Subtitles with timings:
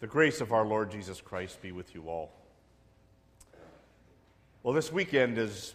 [0.00, 2.30] The grace of our Lord Jesus Christ be with you all.
[4.62, 5.74] Well, this weekend is,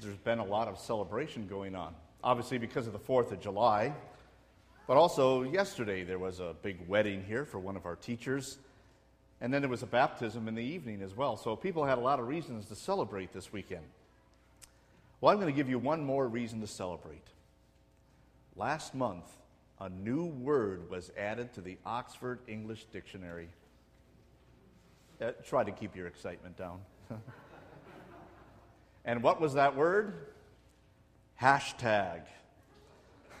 [0.00, 1.94] there's been a lot of celebration going on.
[2.24, 3.92] Obviously, because of the 4th of July,
[4.86, 8.56] but also yesterday there was a big wedding here for one of our teachers.
[9.42, 11.36] And then there was a baptism in the evening as well.
[11.36, 13.84] So people had a lot of reasons to celebrate this weekend.
[15.20, 17.26] Well, I'm going to give you one more reason to celebrate.
[18.56, 19.26] Last month,
[19.80, 23.48] a new word was added to the Oxford English Dictionary.
[25.20, 26.80] Uh, try to keep your excitement down.
[29.04, 30.14] and what was that word?
[31.40, 32.22] Hashtag.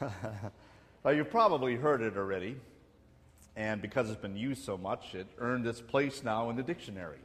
[1.02, 2.56] well, you've probably heard it already,
[3.56, 7.18] and because it's been used so much, it earned its place now in the dictionary.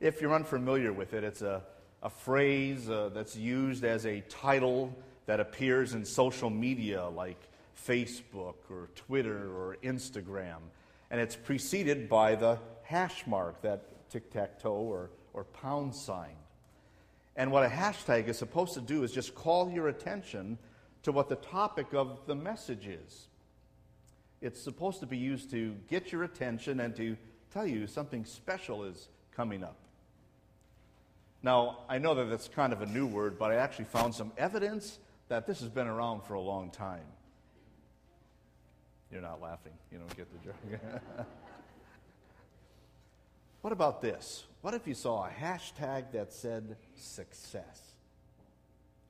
[0.00, 1.62] If you're unfamiliar with it, it's a,
[2.02, 4.92] a phrase uh, that's used as a title
[5.26, 7.49] that appears in social media like
[7.86, 10.58] Facebook or Twitter or Instagram.
[11.10, 16.36] And it's preceded by the hash mark, that tic tac toe or, or pound sign.
[17.36, 20.58] And what a hashtag is supposed to do is just call your attention
[21.04, 23.28] to what the topic of the message is.
[24.40, 27.16] It's supposed to be used to get your attention and to
[27.52, 29.76] tell you something special is coming up.
[31.42, 34.32] Now, I know that that's kind of a new word, but I actually found some
[34.36, 37.06] evidence that this has been around for a long time.
[39.12, 39.72] You're not laughing.
[39.90, 40.80] You don't get the joke.
[43.60, 44.44] what about this?
[44.62, 47.80] What if you saw a hashtag that said success?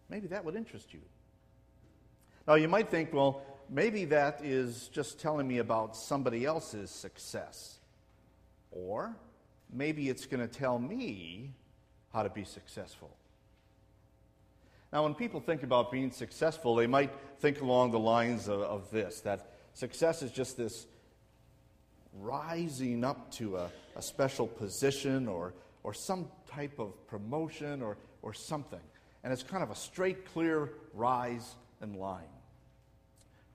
[0.08, 1.00] Maybe that would interest you.
[2.48, 7.78] Now, you might think, well, maybe that is just telling me about somebody else's success.
[8.70, 9.14] Or
[9.72, 11.50] maybe it's going to tell me
[12.12, 13.10] how to be successful.
[14.92, 18.90] Now, when people think about being successful, they might think along the lines of, of
[18.90, 20.86] this that Success is just this
[22.20, 28.34] rising up to a, a special position or, or some type of promotion or, or
[28.34, 28.82] something.
[29.24, 32.28] And it's kind of a straight, clear rise and line.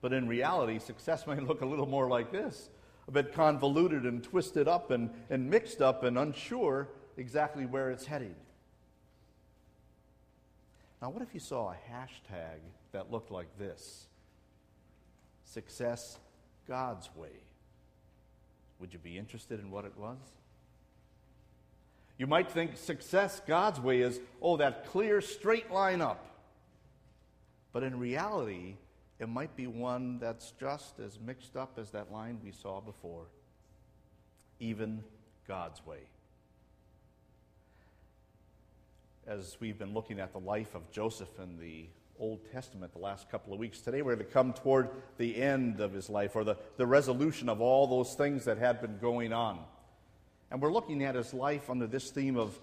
[0.00, 2.70] But in reality, success may look a little more like this
[3.06, 8.04] a bit convoluted and twisted up and, and mixed up and unsure exactly where it's
[8.04, 8.34] heading.
[11.00, 12.58] Now, what if you saw a hashtag
[12.90, 14.08] that looked like this?
[15.46, 16.18] Success
[16.68, 17.30] God's way.
[18.78, 20.18] Would you be interested in what it was?
[22.18, 26.24] You might think success God's way is, oh, that clear, straight line up.
[27.72, 28.76] But in reality,
[29.18, 33.24] it might be one that's just as mixed up as that line we saw before.
[34.60, 35.02] Even
[35.46, 36.00] God's way.
[39.26, 41.86] As we've been looking at the life of Joseph and the
[42.18, 43.80] Old Testament the last couple of weeks.
[43.80, 47.48] Today we're going to come toward the end of his life or the, the resolution
[47.48, 49.58] of all those things that had been going on.
[50.50, 52.58] And we're looking at his life under this theme of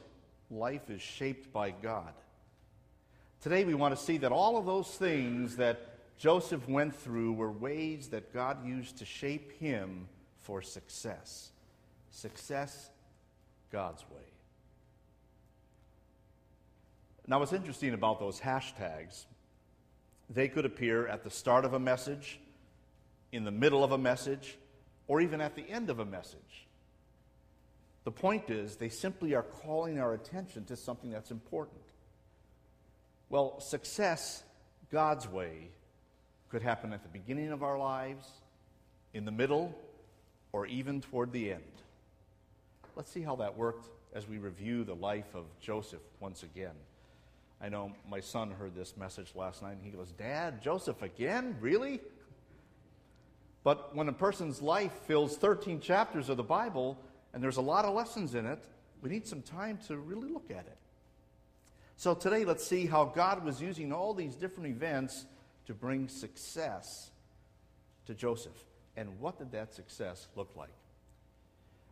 [0.49, 2.13] life is shaped by God.
[3.41, 7.51] Today we want to see that all of those things that Joseph went through were
[7.51, 10.07] ways that God used to shape him
[10.39, 11.51] for success.
[12.11, 12.89] Success
[13.71, 14.21] God's way.
[17.27, 19.25] Now, what's interesting about those hashtags
[20.29, 22.39] they could appear at the start of a message,
[23.31, 24.57] in the middle of a message,
[25.07, 26.67] or even at the end of a message.
[28.03, 31.81] The point is, they simply are calling our attention to something that's important.
[33.29, 34.43] Well, success,
[34.91, 35.69] God's way,
[36.49, 38.27] could happen at the beginning of our lives,
[39.13, 39.73] in the middle,
[40.51, 41.63] or even toward the end.
[42.95, 46.75] Let's see how that worked as we review the life of Joseph once again.
[47.63, 51.55] I know my son heard this message last night and he goes, Dad, Joseph again?
[51.61, 52.01] Really?
[53.63, 56.99] But when a person's life fills 13 chapters of the Bible
[57.33, 58.61] and there's a lot of lessons in it,
[59.01, 60.77] we need some time to really look at it.
[61.95, 65.25] So today, let's see how God was using all these different events
[65.67, 67.11] to bring success
[68.07, 68.65] to Joseph.
[68.97, 70.73] And what did that success look like?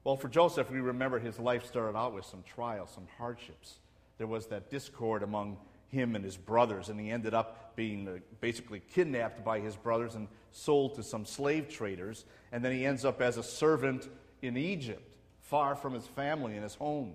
[0.04, 3.78] Well, for Joseph, we remember his life started out with some trials, some hardships
[4.22, 5.57] there was that discord among
[5.92, 10.16] him and his brothers, and he ended up being uh, basically kidnapped by his brothers
[10.16, 12.26] and sold to some slave traders.
[12.52, 14.10] And then he ends up as a servant
[14.42, 15.04] in Egypt,
[15.40, 17.14] far from his family and his home.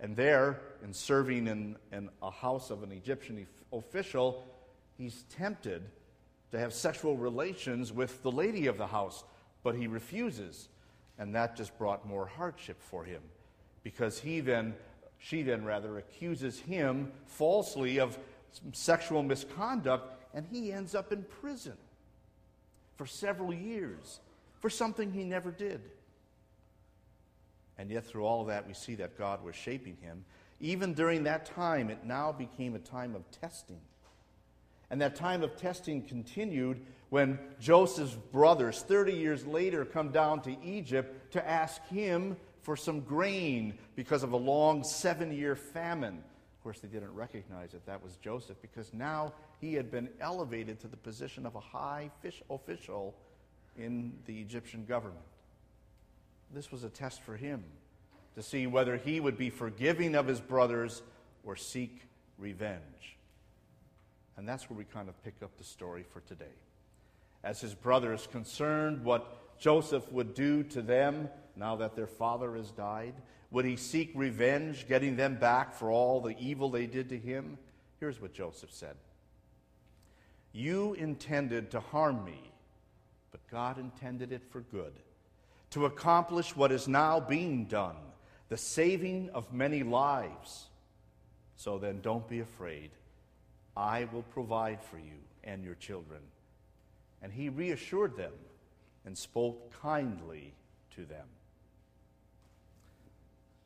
[0.00, 4.44] And there, in serving in, in a house of an Egyptian official,
[4.98, 5.82] he's tempted
[6.50, 9.24] to have sexual relations with the lady of the house,
[9.62, 10.68] but he refuses.
[11.18, 13.22] And that just brought more hardship for him
[13.84, 14.74] because he then
[15.24, 18.18] she then rather accuses him falsely of
[18.74, 21.78] sexual misconduct, and he ends up in prison
[22.96, 24.20] for several years
[24.60, 25.80] for something he never did.
[27.78, 30.26] And yet, through all of that, we see that God was shaping him.
[30.60, 33.80] Even during that time, it now became a time of testing.
[34.90, 40.54] And that time of testing continued when Joseph's brothers, 30 years later, come down to
[40.62, 46.16] Egypt to ask him for some grain because of a long seven year famine.
[46.16, 50.80] Of course, they didn't recognize that that was Joseph because now he had been elevated
[50.80, 53.14] to the position of a high fish official
[53.76, 55.20] in the Egyptian government.
[56.54, 57.62] This was a test for him
[58.34, 61.02] to see whether he would be forgiving of his brothers
[61.44, 62.00] or seek
[62.38, 63.18] revenge.
[64.38, 66.56] And that's where we kind of pick up the story for today.
[67.42, 72.70] As his brothers concerned what Joseph would do to them now that their father has
[72.70, 73.14] died,
[73.50, 77.58] would he seek revenge, getting them back for all the evil they did to him?
[78.00, 78.96] Here's what Joseph said
[80.52, 82.52] You intended to harm me,
[83.30, 84.92] but God intended it for good,
[85.70, 87.96] to accomplish what is now being done,
[88.48, 90.68] the saving of many lives.
[91.56, 92.90] So then, don't be afraid.
[93.76, 96.20] I will provide for you and your children.
[97.22, 98.32] And he reassured them
[99.06, 100.54] and spoke kindly
[100.96, 101.26] to them.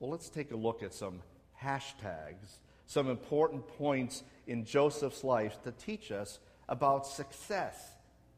[0.00, 1.20] Well, let's take a look at some
[1.60, 7.76] hashtags, some important points in Joseph's life to teach us about success.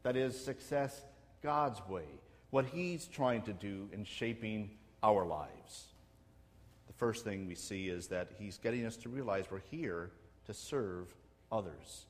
[0.03, 0.99] That is, success
[1.43, 2.05] God's way,
[2.49, 4.71] what he's trying to do in shaping
[5.03, 5.85] our lives.
[6.87, 10.11] The first thing we see is that he's getting us to realize we're here
[10.45, 11.13] to serve
[11.51, 12.05] others.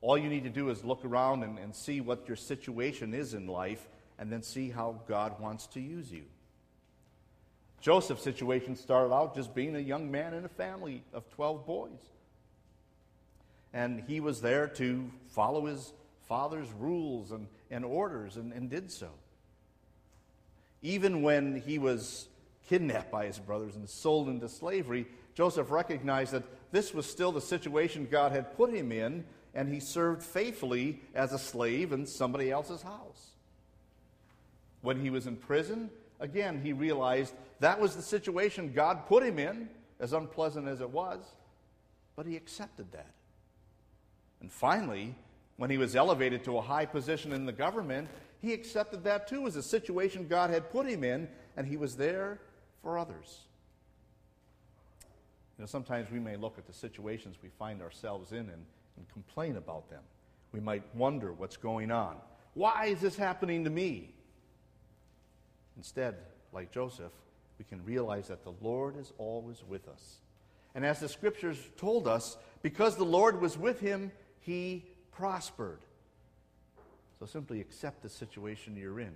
[0.00, 3.34] All you need to do is look around and, and see what your situation is
[3.34, 3.88] in life
[4.18, 6.24] and then see how God wants to use you.
[7.82, 11.90] Joseph's situation started out just being a young man in a family of 12 boys.
[13.74, 15.92] And he was there to follow his
[16.28, 19.08] father's rules and, and orders and, and did so.
[20.80, 22.28] Even when he was
[22.68, 27.40] kidnapped by his brothers and sold into slavery, Joseph recognized that this was still the
[27.40, 29.24] situation God had put him in,
[29.54, 33.30] and he served faithfully as a slave in somebody else's house.
[34.82, 35.90] When he was in prison,
[36.22, 39.68] again, he realized that was the situation God put him in,
[40.00, 41.20] as unpleasant as it was,
[42.16, 43.12] but he accepted that.
[44.40, 45.14] And finally,
[45.56, 48.08] when he was elevated to a high position in the government,
[48.40, 51.96] he accepted that too as a situation God had put him in, and he was
[51.96, 52.40] there
[52.82, 53.40] for others.
[55.58, 58.64] You know, sometimes we may look at the situations we find ourselves in and,
[58.96, 60.02] and complain about them.
[60.52, 62.16] We might wonder what's going on.
[62.54, 64.14] Why is this happening to me?
[65.76, 66.16] Instead,
[66.52, 67.12] like Joseph,
[67.58, 70.18] we can realize that the Lord is always with us.
[70.74, 74.10] And as the scriptures told us, because the Lord was with him,
[74.40, 75.80] he prospered.
[77.18, 79.12] So simply accept the situation you're in.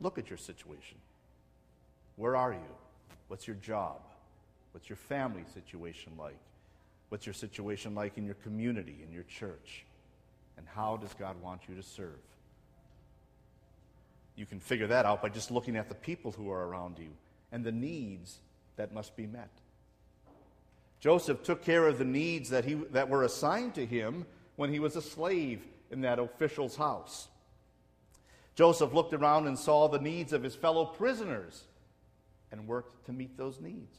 [0.00, 0.98] Look at your situation.
[2.16, 2.58] Where are you?
[3.28, 4.00] What's your job?
[4.72, 6.38] What's your family situation like?
[7.10, 9.84] What's your situation like in your community, in your church?
[10.56, 12.18] And how does God want you to serve?
[14.36, 17.10] You can figure that out by just looking at the people who are around you
[17.52, 18.38] and the needs
[18.76, 19.50] that must be met.
[21.00, 24.24] Joseph took care of the needs that, he, that were assigned to him
[24.56, 27.28] when he was a slave in that official's house.
[28.54, 31.64] Joseph looked around and saw the needs of his fellow prisoners
[32.50, 33.98] and worked to meet those needs.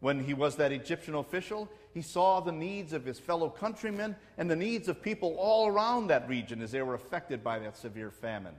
[0.00, 4.50] When he was that Egyptian official, he saw the needs of his fellow countrymen and
[4.50, 8.10] the needs of people all around that region as they were affected by that severe
[8.10, 8.54] famine.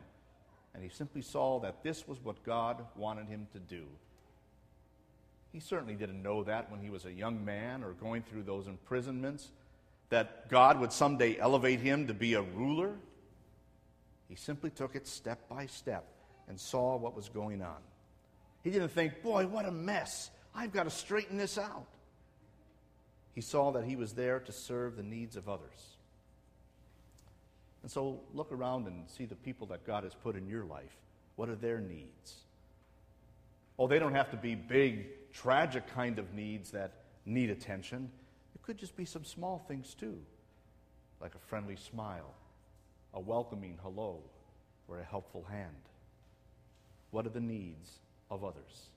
[0.74, 3.84] And he simply saw that this was what God wanted him to do.
[5.52, 8.68] He certainly didn't know that when he was a young man or going through those
[8.68, 9.50] imprisonments,
[10.10, 12.92] that God would someday elevate him to be a ruler.
[14.30, 16.06] He simply took it step by step
[16.48, 17.78] and saw what was going on.
[18.64, 20.30] He didn't think, boy, what a mess.
[20.56, 21.88] I've got to straighten this out.
[23.34, 25.91] He saw that he was there to serve the needs of others.
[27.82, 30.96] And so look around and see the people that God has put in your life.
[31.36, 32.36] What are their needs?
[33.80, 36.94] Oh, they don't have to be big, tragic kind of needs that
[37.26, 38.12] need attention.
[38.54, 40.20] It could just be some small things too,
[41.20, 42.34] like a friendly smile,
[43.14, 44.20] a welcoming hello,
[44.88, 45.76] or a helpful hand.
[47.10, 48.90] What are the needs of others?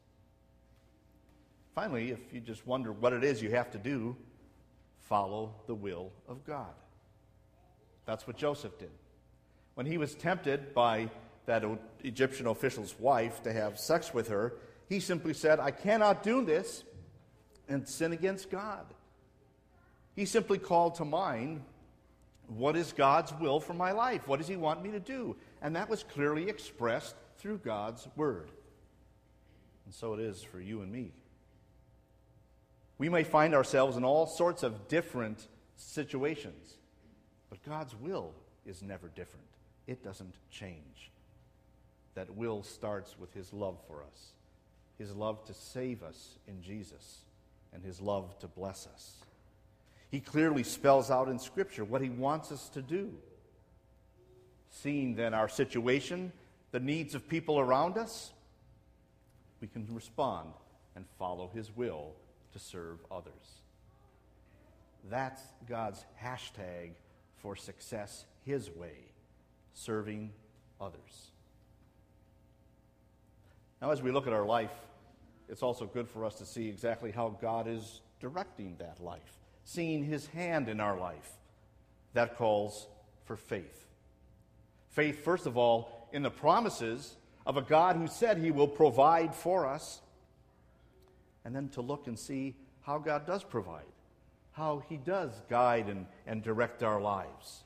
[1.75, 4.15] Finally, if you just wonder what it is you have to do,
[5.01, 6.75] follow the will of God.
[8.07, 8.91] That's what Joseph did.
[9.75, 11.11] When he was tempted by
[11.47, 11.65] that
[12.03, 14.55] Egyptian official's wife to have sex with her,
[14.89, 16.85] he simply said, I cannot do this
[17.69, 18.85] and sin against God.
[20.15, 21.63] He simply called to mind
[22.47, 24.29] what is God's will for my life?
[24.29, 25.35] What does he want me to do?
[25.65, 28.51] and that was clearly expressed through God's Word.
[29.87, 31.11] And so it is for you and me.
[32.99, 36.75] We may find ourselves in all sorts of different situations,
[37.55, 38.33] but God's will
[38.67, 39.47] is never different.
[39.87, 41.13] It doesn't change.
[42.17, 44.33] That will starts with His love for us,
[44.99, 47.21] His love to save us in Jesus,
[47.73, 49.19] and His love to bless us.
[50.11, 53.13] He clearly spells out in Scripture what He wants us to do.
[54.71, 56.33] Seeing then our situation,
[56.73, 58.33] the needs of people around us,
[59.61, 60.51] we can respond
[60.97, 62.15] and follow His will
[62.53, 63.61] to serve others.
[65.09, 66.95] That's God's hashtag
[67.45, 68.97] for success His way,
[69.75, 70.33] serving
[70.81, 71.31] others.
[73.83, 74.73] Now, as we look at our life,
[75.51, 80.03] it's also good for us to see exactly how God is directing that life, seeing
[80.03, 81.33] His hand in our life.
[82.15, 82.89] That calls
[83.25, 83.89] for faith.
[84.89, 89.35] Faith, first of all, in the promises of a God who said He will provide
[89.35, 90.01] for us,
[91.45, 93.85] and then to look and see how God does provide,
[94.55, 97.63] how He does guide and, and direct our lives.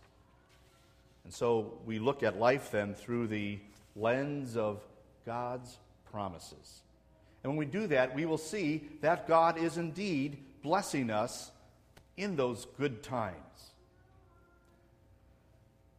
[1.24, 3.58] And so we look at life then through the
[3.94, 4.82] lens of
[5.26, 5.78] God's
[6.10, 6.82] promises.
[7.42, 11.50] And when we do that, we will see that God is indeed blessing us
[12.16, 13.36] in those good times.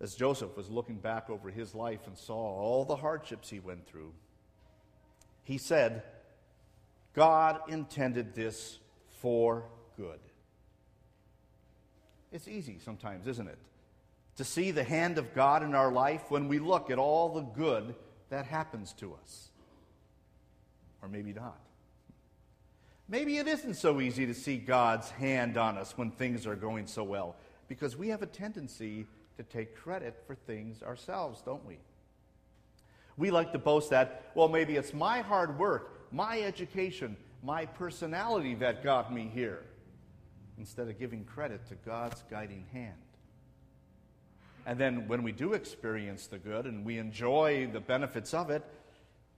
[0.02, 3.86] As Joseph was looking back over his life and saw all the hardships he went
[3.88, 4.14] through,
[5.44, 6.04] he said,
[7.14, 8.80] God intended this
[9.22, 9.66] for
[9.98, 10.20] good.
[12.32, 13.58] It's easy sometimes, isn't it?
[14.38, 17.42] To see the hand of God in our life when we look at all the
[17.42, 17.96] good
[18.30, 19.50] that happens to us.
[21.02, 21.60] Or maybe not.
[23.08, 26.86] Maybe it isn't so easy to see God's hand on us when things are going
[26.86, 27.36] so well,
[27.68, 29.08] because we have a tendency
[29.38, 31.78] to take credit for things ourselves, don't we?
[33.18, 38.54] We like to boast that, well, maybe it's my hard work, my education, my personality
[38.56, 39.64] that got me here,
[40.60, 42.94] instead of giving credit to God's guiding hand.
[44.66, 48.64] And then when we do experience the good and we enjoy the benefits of it,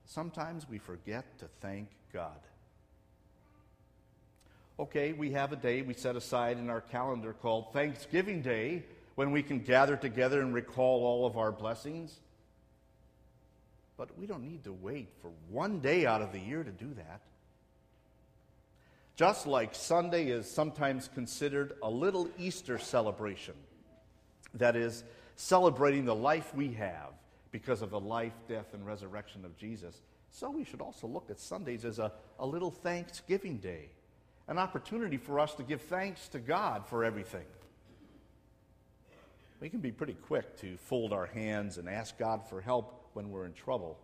[0.04, 2.38] sometimes we forget to thank God.
[4.78, 8.82] Okay, we have a day we set aside in our calendar called Thanksgiving Day
[9.14, 12.18] when we can gather together and recall all of our blessings.
[13.96, 16.92] But we don't need to wait for one day out of the year to do
[16.94, 17.20] that.
[19.14, 23.54] Just like Sunday is sometimes considered a little Easter celebration,
[24.54, 25.04] that is,
[25.36, 27.12] celebrating the life we have
[27.50, 30.00] because of the life, death, and resurrection of Jesus,
[30.30, 33.90] so we should also look at Sundays as a, a little Thanksgiving day,
[34.48, 37.44] an opportunity for us to give thanks to God for everything.
[39.60, 43.30] We can be pretty quick to fold our hands and ask God for help when
[43.30, 43.98] we're in trouble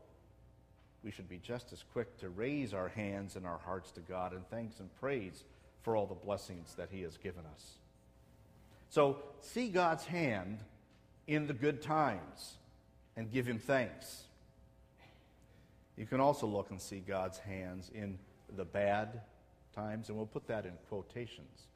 [1.05, 4.33] we should be just as quick to raise our hands and our hearts to God
[4.33, 5.45] in thanks and praise
[5.83, 7.79] for all the blessings that He has given us.
[8.91, 10.59] So, see God's hand
[11.27, 12.57] in the good times
[13.17, 14.25] and give Him thanks.
[15.97, 18.19] You can also look and see God's hands in
[18.57, 19.21] the bad
[19.75, 21.67] times, and we'll put that in quotations.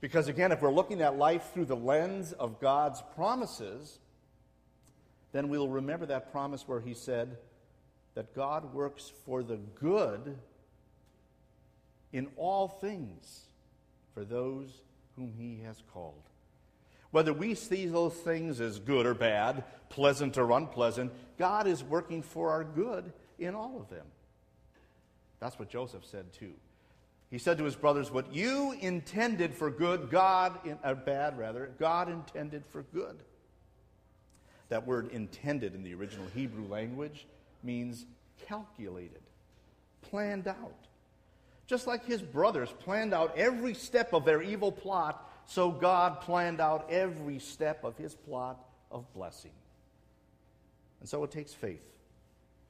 [0.00, 3.98] Because again, if we're looking at life through the lens of God's promises,
[5.32, 7.36] then we'll remember that promise where He said,
[8.14, 10.38] that God works for the good
[12.12, 13.42] in all things
[14.14, 14.82] for those
[15.16, 16.22] whom he has called.
[17.10, 22.22] Whether we see those things as good or bad, pleasant or unpleasant, God is working
[22.22, 24.06] for our good in all of them.
[25.40, 26.52] That's what Joseph said too.
[27.30, 31.70] He said to his brothers, What you intended for good, God, in, uh, bad rather,
[31.78, 33.22] God intended for good.
[34.68, 37.26] That word intended in the original Hebrew language
[37.62, 38.06] means
[38.46, 39.22] calculated,
[40.02, 40.86] planned out.
[41.66, 46.60] Just like his brothers planned out every step of their evil plot, so God planned
[46.60, 48.58] out every step of his plot
[48.90, 49.52] of blessing.
[51.00, 51.82] And so it takes faith.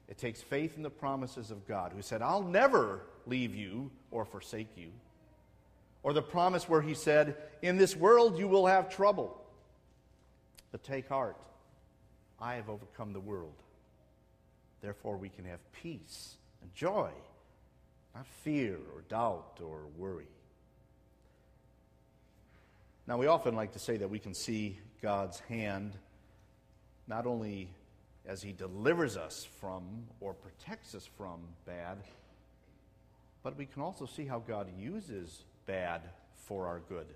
[0.07, 4.25] It takes faith in the promises of God, who said, I'll never leave you or
[4.25, 4.89] forsake you.
[6.03, 9.37] Or the promise where he said, In this world you will have trouble.
[10.71, 11.37] But take heart,
[12.39, 13.53] I have overcome the world.
[14.81, 17.11] Therefore, we can have peace and joy,
[18.15, 20.27] not fear or doubt or worry.
[23.07, 25.93] Now, we often like to say that we can see God's hand
[27.07, 27.69] not only
[28.25, 29.83] as He delivers us from
[30.19, 31.97] or protects us from bad,
[33.43, 36.01] but we can also see how God uses bad
[36.45, 37.07] for our good.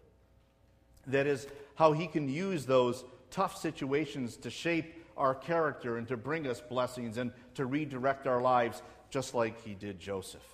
[1.08, 6.18] That is, how He can use those tough situations to shape our character and to
[6.18, 10.46] bring us blessings and to redirect our lives, just like he did Joseph.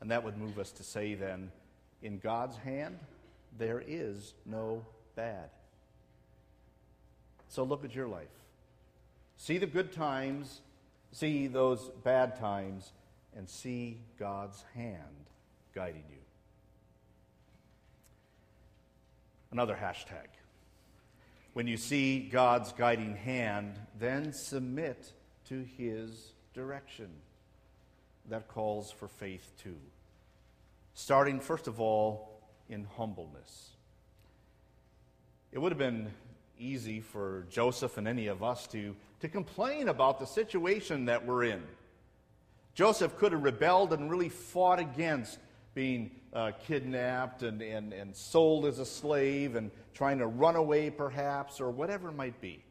[0.00, 1.50] And that would move us to say then,
[2.02, 2.98] in God's hand,
[3.56, 4.84] there is no
[5.16, 5.48] bad.
[7.48, 8.26] So look at your life.
[9.36, 10.60] See the good times,
[11.12, 12.92] see those bad times,
[13.36, 14.98] and see God's hand
[15.74, 16.18] guiding you.
[19.50, 20.26] Another hashtag.
[21.54, 25.12] When you see God's guiding hand, then submit
[25.48, 27.08] to his direction.
[28.28, 29.76] That calls for faith too.
[30.94, 33.70] Starting, first of all, in humbleness.
[35.52, 36.10] It would have been
[36.58, 41.44] easy for Joseph and any of us to, to complain about the situation that we're
[41.44, 41.62] in.
[42.74, 45.38] Joseph could have rebelled and really fought against
[45.74, 50.90] being uh, kidnapped and, and, and sold as a slave and trying to run away,
[50.90, 52.62] perhaps, or whatever it might be.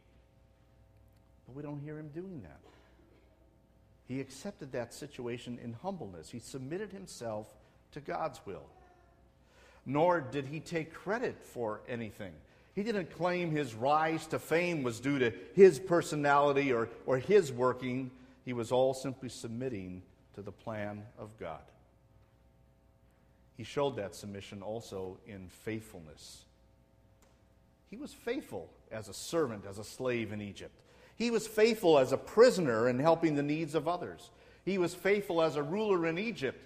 [1.45, 2.59] But we don't hear him doing that.
[4.05, 7.47] He accepted that situation in humbleness, he submitted himself
[7.91, 8.65] to God's will.
[9.85, 12.33] Nor did he take credit for anything.
[12.73, 17.51] He didn't claim his rise to fame was due to his personality or, or his
[17.51, 18.09] working.
[18.45, 20.01] He was all simply submitting
[20.33, 21.61] to the plan of God.
[23.57, 26.43] He showed that submission also in faithfulness.
[27.89, 30.73] He was faithful as a servant, as a slave in Egypt.
[31.15, 34.31] He was faithful as a prisoner in helping the needs of others.
[34.65, 36.59] He was faithful as a ruler in Egypt,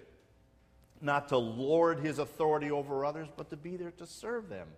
[1.02, 4.68] not to lord his authority over others, but to be there to serve them.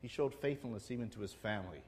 [0.00, 1.82] He showed faithfulness even to his family.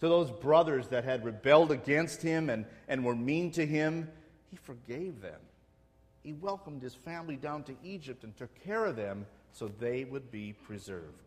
[0.00, 4.08] To those brothers that had rebelled against him and, and were mean to him,
[4.50, 5.40] he forgave them
[6.24, 10.32] he welcomed his family down to Egypt and took care of them so they would
[10.32, 11.22] be preserved.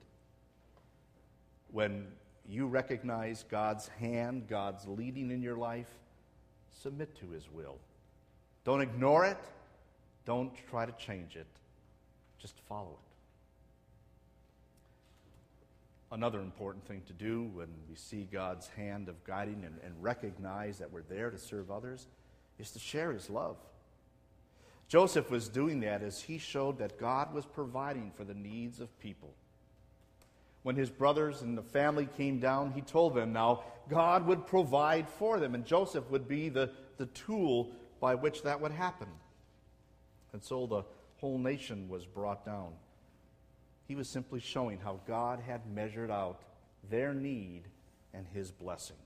[1.71, 2.07] When
[2.49, 5.89] you recognize God's hand, God's leading in your life,
[6.81, 7.77] submit to his will.
[8.65, 9.37] Don't ignore it.
[10.25, 11.47] Don't try to change it.
[12.39, 13.07] Just follow it.
[16.11, 20.79] Another important thing to do when we see God's hand of guiding and, and recognize
[20.79, 22.07] that we're there to serve others
[22.57, 23.57] is to share his love.
[24.87, 28.99] Joseph was doing that as he showed that God was providing for the needs of
[28.99, 29.33] people.
[30.63, 35.09] When his brothers and the family came down, he told them now God would provide
[35.09, 39.07] for them, and Joseph would be the, the tool by which that would happen.
[40.33, 40.83] And so the
[41.17, 42.73] whole nation was brought down.
[43.87, 46.41] He was simply showing how God had measured out
[46.89, 47.63] their need
[48.13, 48.97] and his blessing.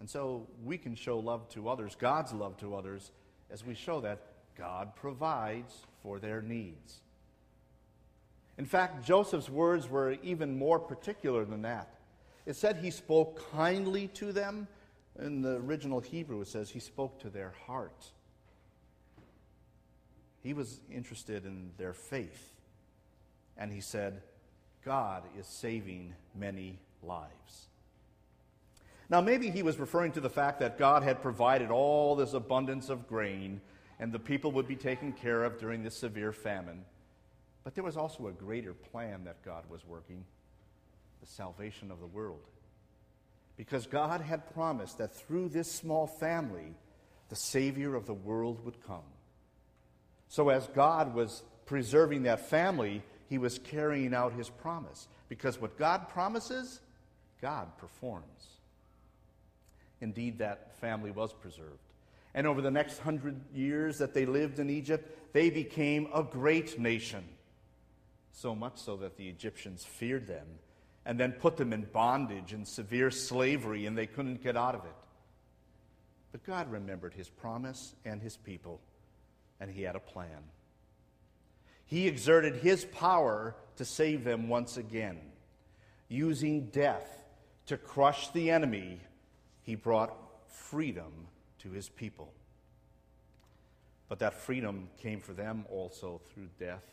[0.00, 3.10] And so we can show love to others, God's love to others,
[3.50, 4.20] as we show that
[4.56, 7.00] God provides for their needs.
[8.58, 11.94] In fact, Joseph's words were even more particular than that.
[12.44, 14.66] It said he spoke kindly to them.
[15.20, 18.06] In the original Hebrew, it says he spoke to their heart.
[20.42, 22.54] He was interested in their faith.
[23.56, 24.22] And he said,
[24.84, 27.68] God is saving many lives.
[29.10, 32.90] Now, maybe he was referring to the fact that God had provided all this abundance
[32.90, 33.60] of grain
[33.98, 36.84] and the people would be taken care of during this severe famine.
[37.64, 40.24] But there was also a greater plan that God was working
[41.20, 42.40] the salvation of the world.
[43.56, 46.74] Because God had promised that through this small family,
[47.28, 49.02] the Savior of the world would come.
[50.28, 55.08] So, as God was preserving that family, he was carrying out his promise.
[55.28, 56.80] Because what God promises,
[57.42, 58.57] God performs.
[60.00, 61.78] Indeed, that family was preserved.
[62.34, 66.78] And over the next hundred years that they lived in Egypt, they became a great
[66.78, 67.24] nation.
[68.32, 70.46] So much so that the Egyptians feared them
[71.04, 74.84] and then put them in bondage and severe slavery, and they couldn't get out of
[74.84, 74.94] it.
[76.32, 78.80] But God remembered his promise and his people,
[79.58, 80.44] and he had a plan.
[81.86, 85.18] He exerted his power to save them once again,
[86.08, 87.24] using death
[87.66, 89.00] to crush the enemy
[89.68, 91.12] he brought freedom
[91.58, 92.32] to his people.
[94.08, 96.86] But that freedom came for them also through death,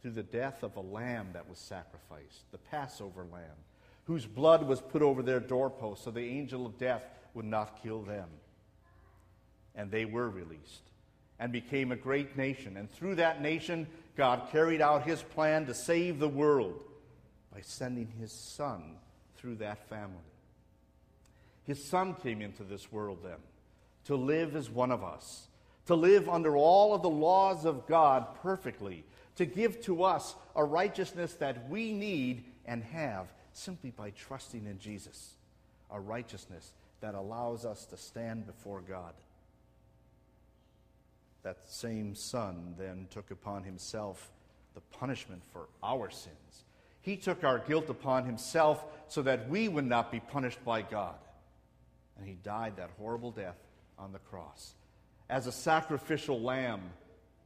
[0.00, 3.58] through the death of a lamb that was sacrificed, the Passover lamb,
[4.04, 7.02] whose blood was put over their doorposts so the angel of death
[7.34, 8.28] would not kill them.
[9.74, 10.82] And they were released
[11.40, 12.76] and became a great nation.
[12.76, 16.84] And through that nation, God carried out his plan to save the world
[17.52, 18.98] by sending his son
[19.36, 20.31] through that family.
[21.66, 23.38] His Son came into this world then
[24.04, 25.46] to live as one of us,
[25.86, 29.04] to live under all of the laws of God perfectly,
[29.36, 34.78] to give to us a righteousness that we need and have simply by trusting in
[34.78, 35.34] Jesus.
[35.92, 39.12] a righteousness that allows us to stand before God.
[41.42, 44.30] That same Son then took upon himself
[44.74, 46.64] the punishment for our sins.
[47.02, 51.16] He took our guilt upon himself so that we would not be punished by God.
[52.18, 53.56] And he died that horrible death
[53.98, 54.74] on the cross.
[55.28, 56.82] As a sacrificial lamb,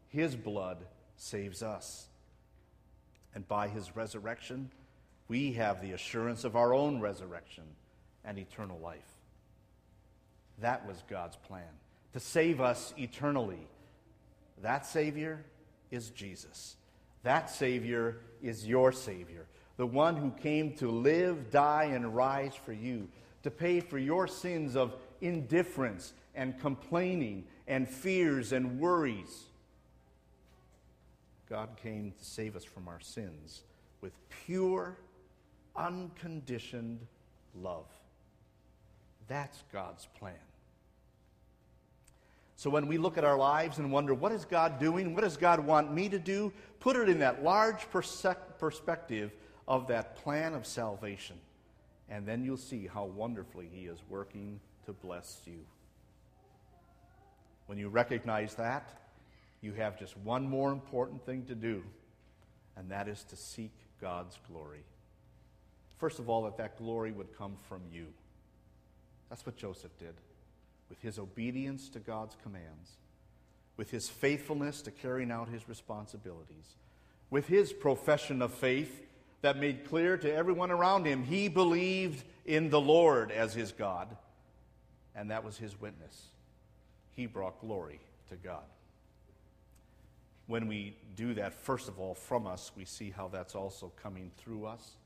[0.09, 0.79] his blood
[1.17, 2.09] saves us.
[3.35, 4.71] And by his resurrection,
[5.29, 7.65] we have the assurance of our own resurrection
[8.25, 8.99] and eternal life.
[10.61, 11.65] That was God's plan
[12.13, 13.69] to save us eternally.
[14.63, 15.45] That Savior
[15.91, 16.77] is Jesus.
[17.25, 22.73] That Savior is your Savior, the one who came to live, die, and rise for
[22.73, 23.09] you,
[23.47, 29.45] to pay for your sins of indifference and complaining and fears and worries.
[31.49, 33.63] God came to save us from our sins
[34.01, 34.13] with
[34.45, 34.99] pure,
[35.77, 36.99] unconditioned
[37.55, 37.87] love.
[39.29, 40.35] That's God's plan.
[42.57, 45.15] So when we look at our lives and wonder, what is God doing?
[45.15, 46.53] What does God want me to do?
[46.81, 47.87] Put it in that large
[48.59, 49.31] perspective
[49.69, 51.37] of that plan of salvation.
[52.09, 55.65] And then you'll see how wonderfully He is working to bless you.
[57.67, 58.89] When you recognize that,
[59.61, 61.83] you have just one more important thing to do,
[62.77, 64.85] and that is to seek God's glory.
[65.99, 68.07] First of all, that that glory would come from you.
[69.29, 70.15] That's what Joseph did.
[70.89, 72.91] With his obedience to God's commands,
[73.77, 76.77] with his faithfulness to carrying out his responsibilities,
[77.31, 79.03] with his profession of faith
[79.43, 84.17] that made clear to everyone around him he believed in the Lord as his God,
[85.15, 86.27] and that was his witness.
[87.13, 88.65] He brought glory to God.
[90.47, 94.31] When we do that, first of all, from us, we see how that's also coming
[94.37, 94.97] through us,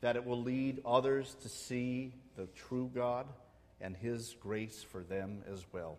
[0.00, 3.26] that it will lead others to see the true God
[3.80, 5.98] and his grace for them as well.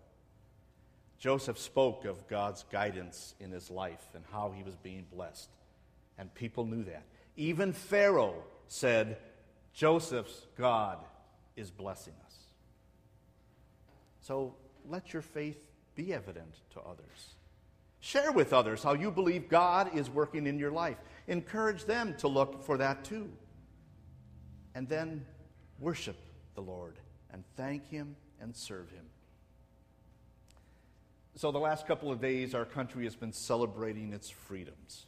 [1.19, 5.49] Joseph spoke of God's guidance in his life and how he was being blessed,
[6.17, 7.03] and people knew that.
[7.37, 9.17] Even Pharaoh said,
[9.73, 10.97] Joseph's God
[11.55, 12.33] is blessing us.
[14.21, 14.55] So
[14.89, 15.59] let your faith
[15.95, 17.35] be evident to others.
[17.99, 20.97] Share with others how you believe God is working in your life.
[21.27, 23.29] Encourage them to look for that too.
[24.75, 25.25] And then
[25.79, 26.17] worship
[26.55, 26.95] the Lord
[27.31, 29.05] and thank Him and serve Him.
[31.35, 35.05] So, the last couple of days, our country has been celebrating its freedoms.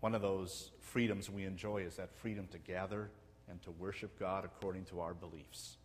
[0.00, 3.10] One of those freedoms we enjoy is that freedom to gather
[3.50, 5.76] and to worship God according to our beliefs.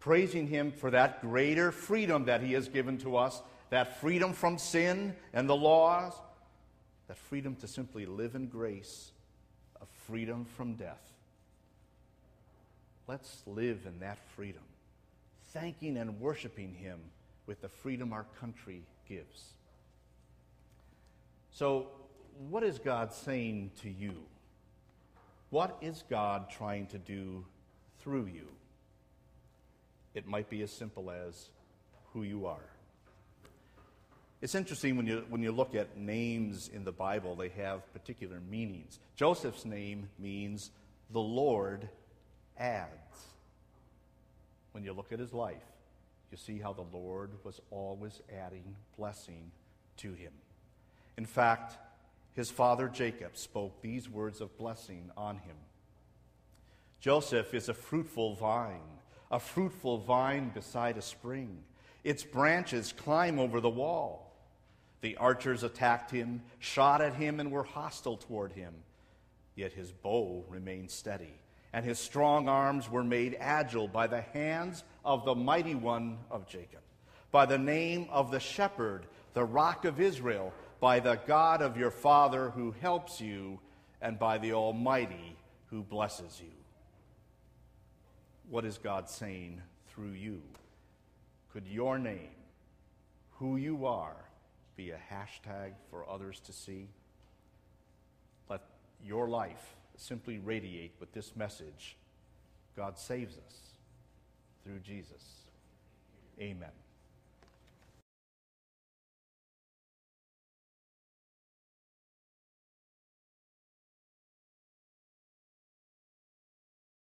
[0.00, 4.58] Praising Him for that greater freedom that He has given to us, that freedom from
[4.58, 6.14] sin and the laws,
[7.08, 9.10] that freedom to simply live in grace,
[9.80, 11.12] a freedom from death.
[13.06, 14.62] Let's live in that freedom,
[15.52, 17.00] thanking and worshiping Him
[17.46, 19.44] with the freedom our country gives.
[21.50, 21.88] So,
[22.48, 24.14] what is God saying to you?
[25.50, 27.44] What is God trying to do
[28.00, 28.46] through you?
[30.14, 31.48] It might be as simple as
[32.12, 32.68] who you are.
[34.40, 38.38] It's interesting when you, when you look at names in the Bible, they have particular
[38.48, 39.00] meanings.
[39.16, 40.70] Joseph's name means
[41.10, 41.88] the Lord
[42.56, 42.88] adds.
[44.72, 45.56] When you look at his life,
[46.30, 49.50] you see how the Lord was always adding blessing
[49.96, 50.32] to him.
[51.16, 51.76] In fact,
[52.38, 55.56] his father Jacob spoke these words of blessing on him
[57.00, 61.58] Joseph is a fruitful vine, a fruitful vine beside a spring.
[62.04, 64.36] Its branches climb over the wall.
[65.00, 68.74] The archers attacked him, shot at him, and were hostile toward him.
[69.56, 71.34] Yet his bow remained steady
[71.72, 76.46] and his strong arms were made agile by the hands of the mighty one of
[76.46, 76.82] Jacob,
[77.30, 81.90] by the name of the shepherd, the rock of Israel, by the God of your
[81.90, 83.60] father who helps you,
[84.00, 85.36] and by the Almighty
[85.70, 86.52] who blesses you.
[88.48, 90.40] What is God saying through you?
[91.52, 92.30] Could your name,
[93.38, 94.16] who you are,
[94.76, 96.88] be a hashtag for others to see?
[98.48, 98.62] Let
[99.04, 101.96] your life simply radiate with this message
[102.76, 103.56] God saves us
[104.62, 105.42] through Jesus.
[106.40, 106.70] Amen.